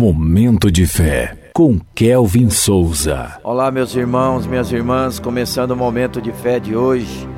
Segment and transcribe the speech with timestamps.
[0.00, 3.38] Momento de fé com Kelvin Souza.
[3.44, 7.28] Olá, meus irmãos, minhas irmãs, começando o momento de fé de hoje.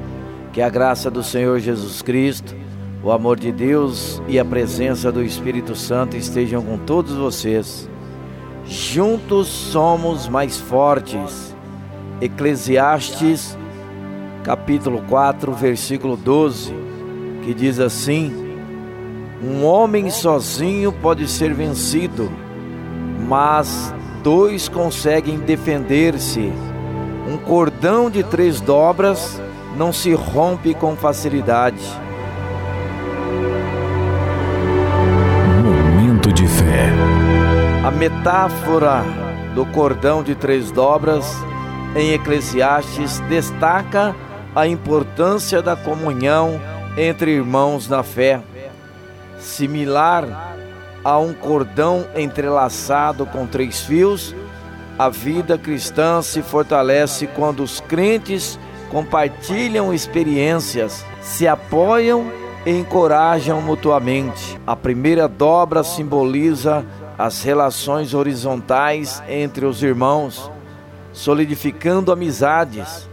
[0.52, 2.54] Que a graça do Senhor Jesus Cristo,
[3.02, 7.90] o amor de Deus e a presença do Espírito Santo estejam com todos vocês.
[8.64, 11.56] Juntos somos mais fortes.
[12.20, 13.58] Eclesiastes,
[14.44, 16.72] capítulo 4, versículo 12,
[17.42, 18.32] que diz assim:
[19.42, 22.30] Um homem sozinho pode ser vencido
[23.26, 26.52] mas dois conseguem defender-se.
[27.28, 29.40] Um cordão de três dobras
[29.76, 31.82] não se rompe com facilidade.
[35.62, 36.90] Momento de fé.
[37.84, 39.04] A metáfora
[39.54, 41.36] do cordão de três dobras
[41.94, 44.14] em Eclesiastes destaca
[44.54, 46.60] a importância da comunhão
[46.96, 48.40] entre irmãos na fé.
[49.38, 50.51] Similar
[51.04, 54.34] a um cordão entrelaçado com três fios,
[54.98, 58.58] a vida cristã se fortalece quando os crentes
[58.90, 62.30] compartilham experiências, se apoiam
[62.64, 64.60] e encorajam mutuamente.
[64.66, 66.84] A primeira dobra simboliza
[67.18, 70.50] as relações horizontais entre os irmãos,
[71.12, 73.08] solidificando amizades.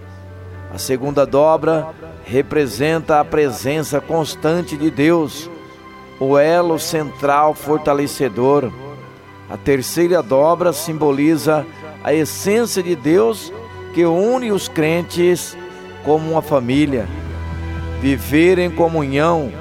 [0.73, 1.88] A segunda dobra
[2.25, 5.50] representa a presença constante de Deus
[6.20, 8.72] o elo central fortalecedor.
[9.50, 11.66] A terceira dobra simboliza
[12.03, 13.52] a essência de Deus
[13.94, 15.58] que une os crentes
[16.03, 17.08] como uma família.
[18.02, 19.52] Viver em comunhão,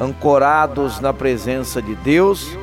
[0.00, 2.56] ancorados na presença de Deus,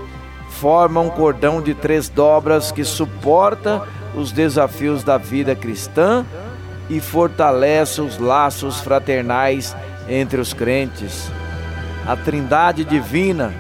[0.50, 6.26] forma um cordão de três dobras que suporta os desafios da vida cristã
[6.90, 9.76] e fortalece os laços fraternais
[10.10, 11.32] entre os crentes
[12.06, 13.54] a Trindade divina,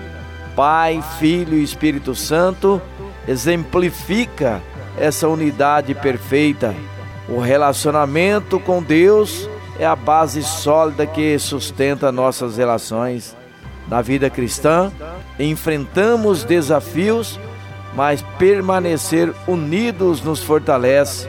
[0.55, 2.81] Pai, Filho e Espírito Santo,
[3.27, 4.61] exemplifica
[4.97, 6.75] essa unidade perfeita.
[7.29, 9.47] O relacionamento com Deus
[9.79, 13.35] é a base sólida que sustenta nossas relações.
[13.87, 14.91] Na vida cristã,
[15.39, 17.39] enfrentamos desafios,
[17.95, 21.27] mas permanecer unidos nos fortalece.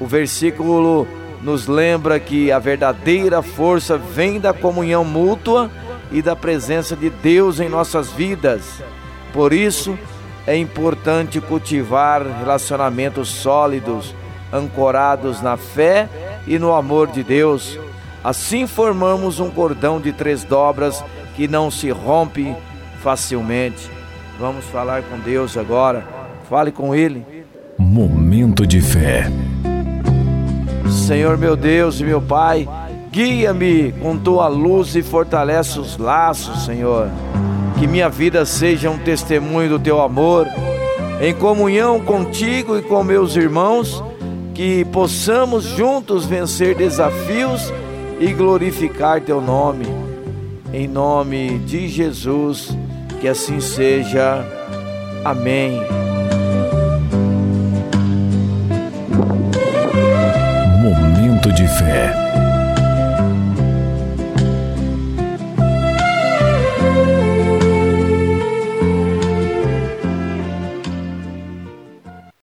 [0.00, 1.06] O versículo
[1.42, 5.70] nos lembra que a verdadeira força vem da comunhão mútua
[6.14, 8.62] e da presença de Deus em nossas vidas.
[9.32, 9.98] Por isso,
[10.46, 14.14] é importante cultivar relacionamentos sólidos,
[14.52, 16.08] ancorados na fé
[16.46, 17.78] e no amor de Deus.
[18.22, 21.04] Assim formamos um cordão de três dobras
[21.34, 22.54] que não se rompe
[23.02, 23.90] facilmente.
[24.38, 26.06] Vamos falar com Deus agora.
[26.48, 27.26] Fale com Ele.
[27.76, 29.26] Momento de fé.
[30.88, 32.68] Senhor meu Deus e meu Pai,
[33.14, 37.08] Guia-me com tua luz e fortalece os laços, Senhor.
[37.78, 40.48] Que minha vida seja um testemunho do teu amor,
[41.20, 44.02] em comunhão contigo e com meus irmãos,
[44.52, 47.72] que possamos juntos vencer desafios
[48.18, 49.86] e glorificar teu nome.
[50.72, 52.76] Em nome de Jesus,
[53.20, 54.44] que assim seja.
[55.24, 55.80] Amém.
[60.82, 62.24] Momento de fé.